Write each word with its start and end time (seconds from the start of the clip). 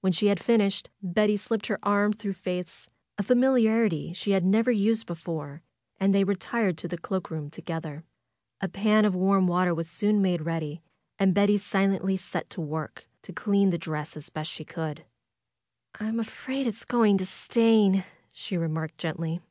When 0.00 0.12
she 0.14 0.28
had 0.28 0.40
finished 0.42 0.88
Betty 1.02 1.36
slipped 1.36 1.66
her 1.66 1.78
arm 1.82 2.14
through 2.14 2.32
Faith's, 2.32 2.88
a 3.18 3.22
familiarity 3.22 4.14
she 4.14 4.30
had 4.30 4.42
never 4.42 4.70
used 4.70 5.06
before, 5.06 5.60
and 6.00 6.14
they 6.14 6.24
retired 6.24 6.78
to 6.78 6.88
the 6.88 6.96
cloak 6.96 7.30
room 7.30 7.50
together. 7.50 8.02
A 8.62 8.68
pan 8.68 9.04
of 9.04 9.14
warm 9.14 9.46
water 9.46 9.74
was 9.74 9.86
soon 9.90 10.22
made 10.22 10.40
ready 10.46 10.80
and 11.18 11.34
Betty 11.34 11.58
silently 11.58 12.16
set 12.16 12.48
to 12.48 12.62
work 12.62 13.06
to 13.20 13.34
clean 13.34 13.68
the 13.68 13.76
dress 13.76 14.16
as 14.16 14.30
best 14.30 14.50
she 14.50 14.64
could. 14.64 15.04
"I'm 16.00 16.18
afraid 16.20 16.66
it's 16.66 16.86
going 16.86 17.18
to 17.18 17.26
stain," 17.26 18.02
she 18.32 18.56
remarked, 18.56 18.96
gently. 18.96 19.42